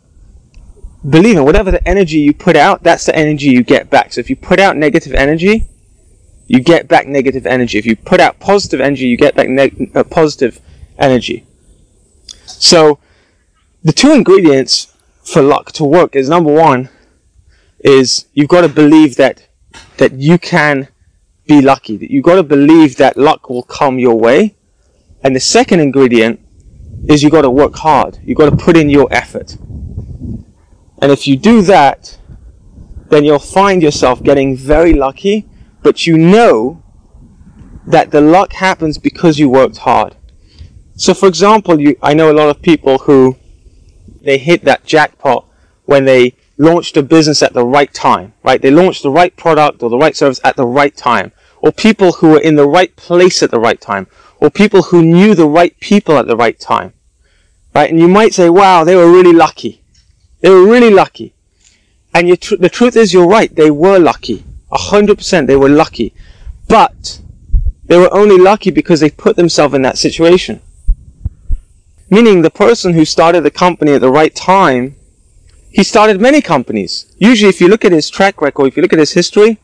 believe 1.08 1.38
in, 1.38 1.46
whatever 1.46 1.72
the 1.72 1.88
energy 1.88 2.20
you 2.20 2.34
put 2.34 2.56
out, 2.56 2.84
that's 2.84 3.06
the 3.06 3.16
energy 3.16 3.48
you 3.48 3.64
get 3.64 3.90
back. 3.90 4.14
So 4.14 4.20
if 4.20 4.30
you 4.30 4.36
put 4.36 4.60
out 4.60 4.78
negative 4.78 5.14
energy, 5.14 5.68
you 6.48 6.60
get 6.60 6.88
back 6.88 7.08
negative 7.08 7.46
energy. 7.46 7.78
If 7.78 7.86
you 7.86 7.96
put 7.96 8.20
out 8.20 8.40
positive 8.40 8.82
energy, 8.82 9.08
you 9.08 9.18
get 9.18 9.36
back 9.36 9.48
uh, 9.96 10.04
positive 10.04 10.60
energy. 10.98 11.46
So 12.46 13.00
the 13.84 13.94
two 13.94 14.12
ingredients 14.12 14.94
for 15.24 15.42
luck 15.42 15.72
to 15.74 15.86
work 15.86 16.16
is 16.16 16.30
number 16.30 16.54
one 16.54 16.90
is 17.80 18.26
you've 18.34 18.50
got 18.50 18.62
to 18.62 18.70
believe 18.70 19.16
that 19.18 19.48
that 19.98 20.14
you 20.14 20.38
can 20.38 20.88
be 21.48 21.62
lucky. 21.62 21.98
That 21.98 22.12
you've 22.12 22.24
got 22.24 22.36
to 22.36 22.44
believe 22.44 22.98
that 22.98 23.18
luck 23.18 23.50
will 23.50 23.64
come 23.64 24.00
your 24.00 24.16
way. 24.16 24.56
And 25.24 25.36
the 25.36 25.40
second 25.40 25.80
ingredient 25.80 26.40
is 27.08 27.24
you've 27.24 27.32
got 27.32 27.42
to 27.42 27.50
work 27.50 27.76
hard. 27.76 28.20
You've 28.24 28.38
got 28.38 28.50
to 28.50 28.56
put 28.56 28.78
in 28.78 28.90
your 28.90 29.08
effort. 29.12 29.58
And 31.02 31.12
if 31.12 31.28
you 31.28 31.36
do 31.36 31.62
that, 31.64 32.18
then 33.10 33.26
you'll 33.26 33.40
find 33.40 33.82
yourself 33.82 34.24
getting 34.24 34.56
very 34.56 34.94
lucky, 34.94 35.48
but 35.82 36.08
you 36.08 36.18
know 36.18 36.82
that 37.86 38.12
the 38.12 38.22
luck 38.22 38.54
happens 38.54 38.98
because 38.98 39.38
you 39.38 39.50
worked 39.50 39.80
hard. 39.80 40.16
So 40.96 41.14
for 41.14 41.28
example, 41.28 41.80
you, 41.80 41.98
I 42.02 42.14
know 42.14 42.32
a 42.32 42.34
lot 42.34 42.50
of 42.50 42.62
people 42.62 43.00
who 43.00 43.36
they 44.22 44.38
hit 44.38 44.64
that 44.64 44.86
jackpot 44.86 45.46
when 45.86 46.06
they 46.06 46.36
launched 46.58 46.96
a 46.98 47.04
business 47.04 47.44
at 47.44 47.54
the 47.54 47.66
right 47.66 47.94
time, 47.94 48.34
right? 48.44 48.62
They 48.62 48.72
launched 48.72 49.04
the 49.04 49.10
right 49.10 49.36
product 49.36 49.84
or 49.84 49.90
the 49.90 49.98
right 49.98 50.16
service 50.16 50.40
at 50.44 50.56
the 50.56 50.66
right 50.66 50.96
time. 50.96 51.32
Or 51.62 51.72
people 51.72 52.14
who 52.14 52.32
were 52.32 52.40
in 52.40 52.56
the 52.56 52.68
right 52.68 52.96
place 52.96 53.42
at 53.42 53.52
the 53.52 53.60
right 53.60 53.80
time. 53.80 54.08
Or 54.44 54.50
people 54.50 54.82
who 54.84 55.02
knew 55.02 55.36
the 55.36 55.48
right 55.48 55.80
people 55.80 56.18
at 56.18 56.28
the 56.28 56.36
right 56.36 56.60
time. 56.60 56.92
Right? 57.74 57.90
And 57.90 57.98
you 57.98 58.10
might 58.10 58.34
say, 58.34 58.50
wow, 58.50 58.84
they 58.84 58.94
were 58.94 59.10
really 59.10 59.32
lucky. 59.32 59.82
They 60.42 60.50
were 60.50 60.66
really 60.66 60.90
lucky. 60.90 61.34
And 62.14 62.42
tr- 62.42 62.58
the 62.58 62.68
truth 62.68 62.98
is, 62.98 63.14
you're 63.14 63.26
right. 63.26 63.56
They 63.56 63.72
were 63.72 63.98
lucky. 64.00 64.44
A 64.70 64.78
hundred 64.78 65.20
percent, 65.20 65.48
they 65.48 65.56
were 65.56 65.70
lucky. 65.70 66.14
But 66.68 67.22
they 67.86 67.98
were 67.98 68.14
only 68.14 68.38
lucky 68.38 68.70
because 68.70 69.00
they 69.00 69.10
put 69.10 69.38
themselves 69.38 69.76
in 69.76 69.82
that 69.84 69.98
situation. 69.98 70.60
Meaning 72.10 72.42
the 72.42 72.52
person 72.52 72.96
who 72.96 73.06
started 73.06 73.42
the 73.46 73.50
company 73.50 73.94
at 73.94 74.02
the 74.02 74.12
right 74.12 74.36
time, 74.36 74.98
he 75.72 75.84
started 75.84 76.20
many 76.20 76.42
companies. 76.42 77.06
Usually 77.18 77.48
if 77.48 77.62
you 77.62 77.70
look 77.70 77.86
at 77.86 77.94
his 77.94 78.10
track 78.10 78.42
record, 78.42 78.68
if 78.68 78.76
you 78.76 78.84
look 78.84 78.92
at 78.92 79.00
his 79.00 79.14
history, 79.14 79.58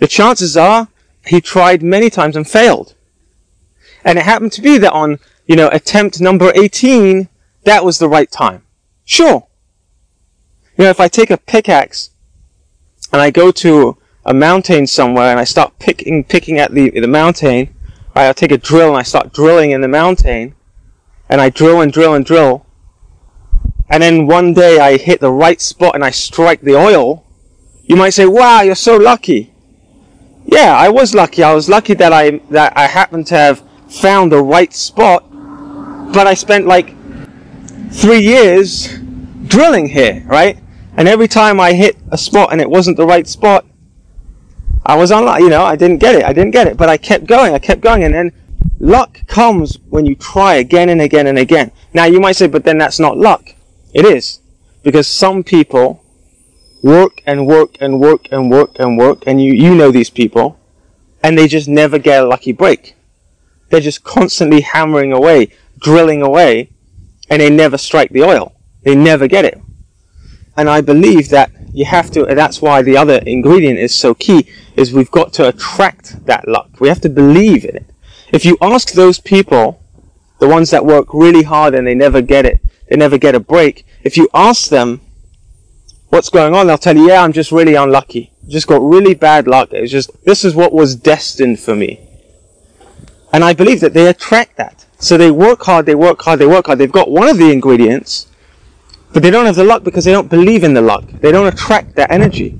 the 0.00 0.08
chances 0.08 0.56
are 0.56 0.88
he 1.24 1.40
tried 1.40 1.84
many 1.84 2.10
times 2.10 2.34
and 2.34 2.48
failed. 2.48 2.94
And 4.04 4.18
it 4.18 4.24
happened 4.24 4.52
to 4.52 4.62
be 4.62 4.78
that 4.78 4.92
on, 4.92 5.18
you 5.46 5.56
know, 5.56 5.68
attempt 5.68 6.20
number 6.20 6.52
18, 6.54 7.28
that 7.64 7.84
was 7.84 7.98
the 7.98 8.08
right 8.08 8.30
time. 8.30 8.62
Sure. 9.04 9.46
You 10.76 10.84
know, 10.84 10.90
if 10.90 11.00
I 11.00 11.08
take 11.08 11.30
a 11.30 11.36
pickaxe 11.36 12.10
and 13.12 13.20
I 13.20 13.30
go 13.30 13.50
to 13.50 13.96
a 14.24 14.34
mountain 14.34 14.86
somewhere 14.86 15.30
and 15.30 15.40
I 15.40 15.44
start 15.44 15.78
picking, 15.78 16.24
picking 16.24 16.58
at 16.58 16.72
the, 16.72 16.90
the 16.90 17.08
mountain, 17.08 17.74
right, 18.14 18.26
I'll 18.26 18.34
take 18.34 18.52
a 18.52 18.58
drill 18.58 18.88
and 18.88 18.98
I 18.98 19.02
start 19.02 19.32
drilling 19.32 19.70
in 19.70 19.80
the 19.80 19.88
mountain, 19.88 20.54
and 21.28 21.40
I 21.40 21.50
drill 21.50 21.80
and 21.80 21.92
drill 21.92 22.14
and 22.14 22.24
drill, 22.24 22.66
and 23.90 24.02
then 24.02 24.26
one 24.26 24.52
day 24.52 24.78
I 24.78 24.98
hit 24.98 25.20
the 25.20 25.32
right 25.32 25.60
spot 25.60 25.94
and 25.94 26.04
I 26.04 26.10
strike 26.10 26.60
the 26.60 26.76
oil, 26.76 27.24
you 27.84 27.96
might 27.96 28.10
say, 28.10 28.26
wow, 28.26 28.60
you're 28.60 28.74
so 28.74 28.96
lucky. 28.96 29.52
Yeah, 30.44 30.76
I 30.76 30.88
was 30.90 31.14
lucky. 31.14 31.42
I 31.42 31.54
was 31.54 31.68
lucky 31.68 31.94
that 31.94 32.12
I, 32.12 32.38
that 32.50 32.76
I 32.76 32.86
happened 32.86 33.26
to 33.28 33.34
have 33.34 33.62
found 33.88 34.32
the 34.32 34.42
right 34.42 34.72
spot, 34.72 35.24
but 36.12 36.26
I 36.26 36.34
spent 36.34 36.66
like 36.66 36.94
three 37.90 38.20
years 38.20 38.98
drilling 39.46 39.88
here, 39.88 40.22
right? 40.26 40.58
And 40.96 41.08
every 41.08 41.28
time 41.28 41.60
I 41.60 41.72
hit 41.72 41.96
a 42.10 42.18
spot 42.18 42.52
and 42.52 42.60
it 42.60 42.68
wasn't 42.68 42.96
the 42.96 43.06
right 43.06 43.26
spot, 43.26 43.64
I 44.84 44.96
was 44.96 45.10
unlucky, 45.10 45.44
you 45.44 45.50
know, 45.50 45.64
I 45.64 45.76
didn't 45.76 45.98
get 45.98 46.14
it, 46.14 46.24
I 46.24 46.32
didn't 46.32 46.52
get 46.52 46.66
it, 46.66 46.76
but 46.76 46.88
I 46.88 46.96
kept 46.96 47.26
going, 47.26 47.54
I 47.54 47.58
kept 47.58 47.80
going, 47.80 48.04
and 48.04 48.14
then 48.14 48.32
luck 48.80 49.20
comes 49.26 49.78
when 49.90 50.06
you 50.06 50.14
try 50.14 50.54
again 50.54 50.88
and 50.88 51.00
again 51.00 51.26
and 51.26 51.38
again. 51.38 51.72
Now 51.92 52.04
you 52.04 52.20
might 52.20 52.36
say, 52.36 52.46
but 52.46 52.64
then 52.64 52.78
that's 52.78 52.98
not 52.98 53.16
luck. 53.16 53.54
It 53.92 54.04
is. 54.04 54.40
Because 54.82 55.06
some 55.06 55.42
people 55.42 56.02
work 56.82 57.20
and 57.26 57.46
work 57.46 57.76
and 57.80 58.00
work 58.00 58.28
and 58.30 58.50
work 58.50 58.78
and 58.78 58.96
work, 58.96 59.24
and 59.26 59.42
you, 59.42 59.52
you 59.52 59.74
know 59.74 59.90
these 59.90 60.10
people, 60.10 60.58
and 61.22 61.36
they 61.36 61.48
just 61.48 61.68
never 61.68 61.98
get 61.98 62.22
a 62.22 62.26
lucky 62.26 62.52
break. 62.52 62.94
They're 63.70 63.80
just 63.80 64.04
constantly 64.04 64.62
hammering 64.62 65.12
away, 65.12 65.52
drilling 65.78 66.22
away, 66.22 66.70
and 67.30 67.40
they 67.40 67.50
never 67.50 67.78
strike 67.78 68.10
the 68.10 68.22
oil. 68.22 68.54
They 68.82 68.94
never 68.94 69.28
get 69.28 69.44
it. 69.44 69.60
And 70.56 70.68
I 70.68 70.80
believe 70.80 71.28
that 71.28 71.50
you 71.72 71.84
have 71.84 72.10
to, 72.12 72.24
that's 72.24 72.62
why 72.62 72.82
the 72.82 72.96
other 72.96 73.18
ingredient 73.18 73.78
is 73.78 73.94
so 73.94 74.14
key, 74.14 74.48
is 74.74 74.92
we've 74.92 75.10
got 75.10 75.32
to 75.34 75.48
attract 75.48 76.24
that 76.26 76.48
luck. 76.48 76.80
We 76.80 76.88
have 76.88 77.00
to 77.02 77.08
believe 77.08 77.64
in 77.64 77.76
it. 77.76 77.86
If 78.32 78.44
you 78.44 78.56
ask 78.60 78.92
those 78.92 79.20
people, 79.20 79.82
the 80.38 80.48
ones 80.48 80.70
that 80.70 80.86
work 80.86 81.12
really 81.12 81.42
hard 81.42 81.74
and 81.74 81.86
they 81.86 81.94
never 81.94 82.22
get 82.22 82.46
it, 82.46 82.60
they 82.88 82.96
never 82.96 83.18
get 83.18 83.34
a 83.34 83.40
break, 83.40 83.86
if 84.02 84.16
you 84.16 84.28
ask 84.32 84.70
them 84.70 85.00
what's 86.08 86.30
going 86.30 86.54
on, 86.54 86.66
they'll 86.66 86.78
tell 86.78 86.96
you, 86.96 87.08
yeah, 87.08 87.22
I'm 87.22 87.32
just 87.32 87.52
really 87.52 87.74
unlucky. 87.74 88.32
Just 88.48 88.66
got 88.66 88.80
really 88.80 89.14
bad 89.14 89.46
luck. 89.46 89.68
It's 89.72 89.92
just, 89.92 90.10
this 90.24 90.44
is 90.44 90.54
what 90.54 90.72
was 90.72 90.96
destined 90.96 91.60
for 91.60 91.76
me. 91.76 92.07
And 93.32 93.44
I 93.44 93.52
believe 93.52 93.80
that 93.80 93.94
they 93.94 94.08
attract 94.08 94.56
that. 94.56 94.86
So 94.98 95.16
they 95.16 95.30
work 95.30 95.62
hard, 95.62 95.86
they 95.86 95.94
work 95.94 96.22
hard, 96.22 96.38
they 96.38 96.46
work 96.46 96.66
hard. 96.66 96.78
They've 96.78 96.90
got 96.90 97.10
one 97.10 97.28
of 97.28 97.38
the 97.38 97.50
ingredients, 97.52 98.26
but 99.12 99.22
they 99.22 99.30
don't 99.30 99.46
have 99.46 99.56
the 99.56 99.64
luck 99.64 99.84
because 99.84 100.04
they 100.04 100.12
don't 100.12 100.28
believe 100.28 100.64
in 100.64 100.74
the 100.74 100.80
luck. 100.80 101.04
They 101.20 101.30
don't 101.30 101.46
attract 101.46 101.94
that 101.96 102.10
energy. 102.10 102.58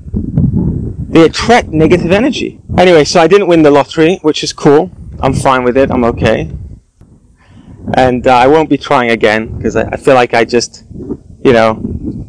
They 1.09 1.25
attract 1.25 1.69
negative 1.69 2.13
energy. 2.13 2.61
Anyway, 2.77 3.05
so 3.05 3.21
I 3.21 3.27
didn't 3.27 3.49
win 3.49 3.63
the 3.63 3.71
lottery, 3.71 4.19
which 4.23 4.45
is 4.45 4.53
cool. 4.53 4.91
I'm 5.21 5.33
fine 5.33 5.65
with 5.65 5.77
it. 5.77 5.91
I'm 5.91 6.05
okay. 6.05 6.51
And 7.95 8.27
uh, 8.27 8.37
I 8.37 8.47
won't 8.47 8.69
be 8.69 8.77
trying 8.77 9.11
again 9.11 9.57
because 9.57 9.75
I, 9.75 9.89
I 9.89 9.97
feel 9.97 10.15
like 10.15 10.35
I 10.35 10.45
just, 10.45 10.85
you 10.93 11.53
know, 11.53 11.83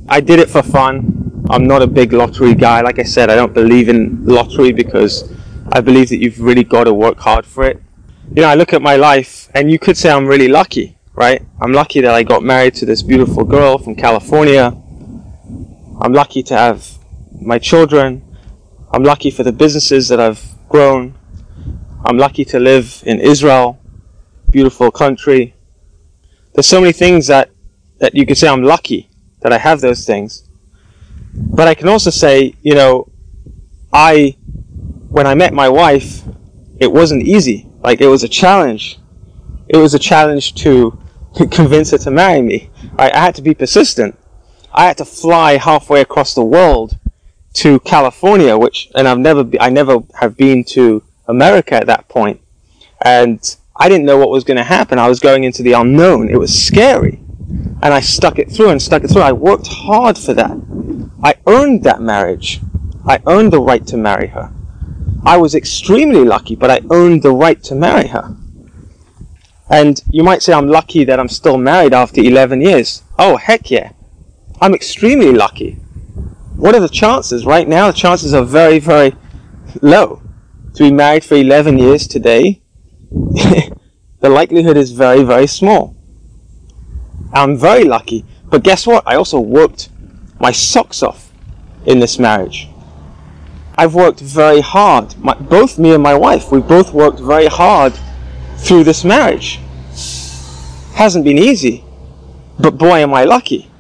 I 0.08 0.22
did 0.22 0.40
it 0.40 0.50
for 0.50 0.64
fun. 0.64 1.46
I'm 1.50 1.68
not 1.68 1.82
a 1.82 1.88
big 1.88 2.14
lottery 2.14 2.56
guy. 2.56 2.82
Like 2.82 3.00
I 3.00 3.04
said, 3.04 3.30
I 3.30 3.36
don't 3.36 3.54
believe 3.54 3.90
in 3.90 4.26
lottery 4.26 4.72
because 4.72 5.32
I 5.72 5.82
believe 5.82 6.10
that 6.10 6.18
you've 6.18 6.40
really 6.40 6.64
got 6.64 6.86
to 6.86 6.94
work 6.94 7.20
hard 7.20 7.46
for 7.46 7.64
it. 7.66 7.84
You 8.32 8.44
know, 8.44 8.48
I 8.48 8.54
look 8.54 8.74
at 8.74 8.84
my 8.84 8.96
life 8.96 9.50
and 9.56 9.72
you 9.72 9.80
could 9.80 9.98
say 9.98 10.12
I'm 10.12 10.28
really 10.28 10.48
lucky, 10.48 10.96
right? 11.16 11.42
I'm 11.60 11.74
lucky 11.74 12.00
that 12.02 12.14
I 12.14 12.22
got 12.22 12.44
married 12.44 12.76
to 12.76 12.86
this 12.86 13.02
beautiful 13.02 13.44
girl 13.44 13.80
from 13.80 13.96
California. 13.96 14.66
I'm 16.00 16.14
lucky 16.14 16.44
to 16.44 16.56
have 16.56 16.88
my 17.42 17.58
children. 17.58 18.24
I'm 18.92 19.04
lucky 19.04 19.32
for 19.32 19.42
the 19.42 19.52
businesses 19.52 20.10
that 20.10 20.20
I've 20.20 20.44
grown. 20.70 21.18
I'm 22.06 22.20
lucky 22.20 22.46
to 22.46 22.60
live 22.60 23.02
in 23.04 23.20
Israel, 23.20 23.80
beautiful 24.52 24.92
country. 24.92 25.56
There's 26.54 26.68
so 26.68 26.80
many 26.80 26.94
things 26.94 27.26
that, 27.28 27.50
that 27.98 28.14
you 28.14 28.28
could 28.28 28.38
say 28.38 28.48
I'm 28.48 28.64
lucky 28.64 29.10
that 29.42 29.52
I 29.52 29.58
have 29.58 29.82
those 29.82 30.06
things. 30.06 30.48
But 31.34 31.68
I 31.68 31.74
can 31.74 31.88
also 31.88 32.12
say, 32.12 32.54
you 32.62 32.76
know, 32.76 33.12
I, 33.92 34.38
when 35.10 35.26
I 35.26 35.34
met 35.34 35.52
my 35.52 35.68
wife, 35.68 36.22
it 36.80 36.92
wasn't 36.92 37.24
easy. 37.24 37.69
Like, 37.82 38.02
it 38.02 38.08
was 38.08 38.24
a 38.24 38.28
challenge. 38.28 39.00
It 39.68 39.78
was 39.78 39.94
a 39.94 40.00
challenge 40.00 40.56
to 40.56 40.98
convince 41.52 41.92
her 41.92 41.98
to 42.00 42.12
marry 42.12 42.42
me. 42.42 42.70
I, 42.98 43.12
I 43.12 43.18
had 43.18 43.36
to 43.36 43.42
be 43.42 43.54
persistent. 43.54 44.18
I 44.74 44.86
had 44.86 44.98
to 44.98 45.06
fly 45.06 45.58
halfway 45.58 46.02
across 46.02 46.34
the 46.34 46.44
world 46.44 46.98
to 47.54 47.80
California, 47.82 48.58
which, 48.58 48.90
and 48.96 49.08
I've 49.08 49.18
never, 49.18 49.44
be, 49.44 49.60
I 49.60 49.70
never 49.70 50.00
have 50.20 50.38
been 50.38 50.64
to 50.66 51.04
America 51.28 51.76
at 51.76 51.88
that 51.88 52.08
point. 52.08 52.42
And 53.02 53.56
I 53.76 53.90
didn't 53.90 54.06
know 54.06 54.18
what 54.18 54.30
was 54.30 54.44
going 54.44 54.58
to 54.58 54.64
happen. 54.64 55.00
I 55.00 55.08
was 55.08 55.20
going 55.20 55.44
into 55.44 55.64
the 55.64 55.74
unknown. 55.74 56.30
It 56.30 56.38
was 56.38 56.54
scary. 56.58 57.20
And 57.82 57.94
I 57.94 58.02
stuck 58.02 58.38
it 58.38 58.52
through 58.52 58.70
and 58.70 58.82
stuck 58.82 59.04
it 59.04 59.10
through. 59.10 59.22
I 59.22 59.32
worked 59.32 59.68
hard 59.68 60.18
for 60.18 60.34
that. 60.34 60.52
I 61.24 61.36
earned 61.48 61.84
that 61.84 62.02
marriage. 62.02 62.60
I 63.08 63.22
earned 63.26 63.54
the 63.54 63.62
right 63.62 63.86
to 63.88 63.98
marry 63.98 64.28
her. 64.28 64.52
I 65.26 65.38
was 65.38 65.56
extremely 65.56 66.24
lucky, 66.24 66.56
but 66.56 66.72
I 66.72 66.82
earned 66.92 67.24
the 67.24 67.32
right 67.32 67.62
to 67.64 67.76
marry 67.76 68.08
her. 68.08 68.36
And 69.70 70.02
you 70.10 70.24
might 70.24 70.42
say 70.42 70.54
I'm 70.54 70.68
lucky 70.68 71.04
that 71.04 71.20
I'm 71.20 71.30
still 71.30 71.58
married 71.58 71.94
after 71.94 72.22
11 72.22 72.62
years. 72.62 73.04
Oh, 73.18 73.38
heck 73.38 73.70
yeah. 73.70 73.92
I'm 74.62 74.74
extremely 74.74 75.32
lucky. 75.32 75.74
What 76.56 76.76
are 76.76 76.80
the 76.80 76.90
chances? 76.90 77.46
Right 77.46 77.68
now, 77.68 77.88
the 77.88 77.98
chances 77.98 78.34
are 78.34 78.44
very, 78.44 78.80
very 78.80 79.14
low. 79.82 80.22
To 80.76 80.84
be 80.84 80.92
married 80.92 81.24
for 81.24 81.36
11 81.36 81.78
years 81.78 82.08
today, 82.08 82.62
the 83.12 84.30
likelihood 84.30 84.78
is 84.78 84.92
very, 84.92 85.24
very 85.24 85.48
small. 85.48 85.96
I'm 87.34 87.58
very 87.58 87.84
lucky. 87.84 88.26
But 88.46 88.64
guess 88.64 88.88
what? 88.88 89.04
I 89.06 89.16
also 89.16 89.40
worked 89.40 89.90
my 90.40 90.52
socks 90.52 91.04
off 91.04 91.32
in 91.86 92.00
this 92.00 92.18
marriage. 92.18 92.68
I've 93.80 93.96
worked 93.96 94.20
very 94.20 94.60
hard. 94.60 95.18
My, 95.18 95.36
both 95.36 95.80
me 95.80 95.94
and 95.94 96.04
my 96.04 96.14
wife, 96.14 96.52
we 96.52 96.60
both 96.60 96.92
worked 96.92 97.22
very 97.22 97.46
hard 97.46 97.94
through 98.58 98.84
this 98.84 99.06
marriage. 99.06 99.62
Hasn't 100.96 101.24
been 101.24 101.38
easy, 101.38 101.86
but 102.60 102.78
boy, 102.78 102.98
am 103.00 103.14
I 103.14 103.24
lucky. 103.24 103.72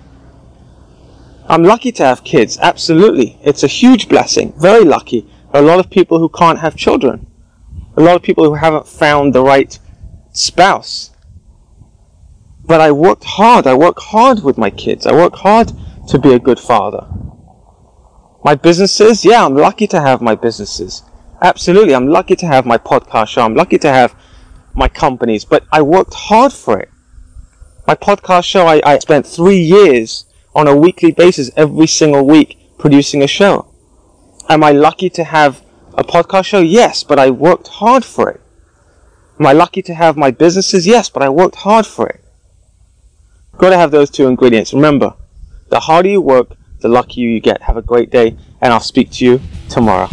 I'm 1.50 1.63
lucky 1.63 1.91
to 1.91 2.06
have 2.06 2.24
kids, 2.24 2.58
absolutely. 2.62 3.38
It's 3.44 3.63
a 3.63 3.68
huge 3.68 4.08
blessing, 4.08 4.53
very 4.58 4.86
lucky. 4.86 5.29
A 5.53 5.62
lot 5.62 5.79
of 5.79 5.89
people 5.89 6.18
who 6.20 6.29
can't 6.29 6.60
have 6.60 6.77
children, 6.77 7.27
a 7.98 8.01
lot 8.01 8.15
of 8.15 8.22
people 8.22 8.46
who 8.46 8.53
haven't 8.53 8.88
found 8.88 9.36
the 9.36 9.44
right 9.44 9.77
spouse. 10.32 11.12
But 12.63 12.79
I 12.79 12.94
worked 12.94 13.25
hard, 13.25 13.68
I 13.68 13.74
work 13.74 14.00
hard 14.00 14.44
with 14.46 14.58
my 14.58 14.70
kids, 14.70 15.06
I 15.06 15.12
work 15.12 15.36
hard 15.36 15.74
to 16.08 16.18
be 16.18 16.34
a 16.34 16.39
good 16.39 16.58
father. 16.58 17.06
My 18.43 18.55
businesses, 18.55 19.25
yeah, 19.25 19.46
I'm 19.46 19.55
lucky 19.55 19.86
to 19.88 20.00
have 20.00 20.22
my 20.22 20.36
businesses. 20.36 21.03
Absolutely, 21.41 21.93
I'm 21.93 22.08
lucky 22.08 22.36
to 22.38 22.46
have 22.46 22.65
my 22.65 22.77
podcast 22.77 23.27
show, 23.27 23.41
I'm 23.41 23.55
lucky 23.55 23.77
to 23.79 23.89
have 23.89 24.15
my 24.74 24.88
companies, 24.88 25.43
but 25.43 25.65
I 25.72 25.81
worked 25.81 26.13
hard 26.13 26.53
for 26.53 26.79
it. 26.79 26.89
My 27.86 27.96
podcast 27.96 28.46
show, 28.46 28.65
I, 28.65 28.81
I 28.86 29.00
spent 29.00 29.27
three 29.27 29.60
years 29.60 30.25
on 30.55 30.67
a 30.67 30.75
weekly 30.75 31.12
basis, 31.12 31.51
every 31.58 31.88
single 31.88 32.25
week, 32.25 32.58
producing 32.77 33.24
a 33.24 33.27
show. 33.27 33.74
Am 34.48 34.63
I 34.63 34.72
lucky 34.72 35.10
to 35.12 35.24
have 35.24 35.62
a 35.96 36.03
podcast 36.03 36.46
show? 36.46 36.60
Yes, 36.60 37.03
but 37.03 37.19
I 37.19 37.29
worked 37.29 37.67
hard 37.67 38.05
for 38.05 38.29
it. 38.29 38.41
Am 39.39 39.46
I 39.46 39.53
lucky 39.53 39.81
to 39.81 39.93
have 39.93 40.17
my 40.17 40.31
businesses? 40.31 40.88
Yes, 40.88 41.10
but 41.10 41.24
I 41.24 41.29
worked 41.29 41.55
hard 41.55 41.86
for 41.86 42.08
it. 42.08 42.24
Got 43.58 43.72
to 43.72 43.77
have 43.77 43.91
those 43.91 44.10
two 44.10 44.27
ingredients. 44.27 44.74
Remember, 44.74 45.15
the 45.69 45.81
harder 45.81 46.10
you 46.10 46.22
work, 46.22 46.55
the 46.80 46.90
luckier 46.90 47.28
you 47.28 47.40
get. 47.40 47.62
Have 47.62 47.78
a 47.78 47.82
great 47.82 48.10
day, 48.10 48.36
and 48.62 48.74
I'll 48.74 48.80
speak 48.80 49.12
to 49.12 49.26
you 49.26 49.42
tomorrow. 49.70 50.10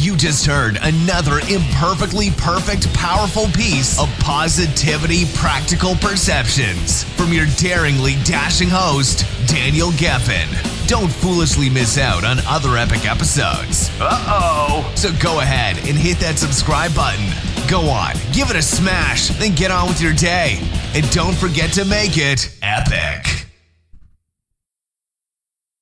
You 0.00 0.16
just 0.16 0.46
heard 0.46 0.78
another 0.80 1.40
imperfectly 1.50 2.30
perfect, 2.38 2.90
powerful 2.94 3.44
piece 3.48 4.00
of 4.00 4.08
positivity, 4.18 5.26
practical 5.34 5.94
perceptions 5.96 7.04
from 7.04 7.34
your 7.34 7.44
daringly 7.58 8.14
dashing 8.24 8.70
host, 8.70 9.26
Daniel 9.46 9.90
Gefen. 9.90 10.48
Don't 10.88 11.12
foolishly 11.12 11.68
miss 11.68 11.98
out 11.98 12.24
on 12.24 12.38
other 12.48 12.78
epic 12.78 13.04
episodes. 13.04 13.90
Uh 14.00 14.24
oh. 14.26 14.92
So 14.96 15.10
go 15.22 15.40
ahead 15.40 15.76
and 15.86 15.98
hit 15.98 16.18
that 16.20 16.38
subscribe 16.38 16.94
button. 16.94 17.26
Go 17.68 17.82
on, 17.90 18.14
give 18.32 18.48
it 18.48 18.56
a 18.56 18.62
smash, 18.62 19.28
then 19.38 19.54
get 19.54 19.70
on 19.70 19.86
with 19.86 20.00
your 20.00 20.14
day. 20.14 20.58
And 20.94 21.08
don't 21.10 21.36
forget 21.36 21.74
to 21.74 21.84
make 21.84 22.16
it 22.16 22.56
epic. 22.62 23.49